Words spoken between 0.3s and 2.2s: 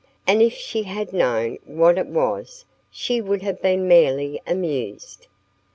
if she had known what it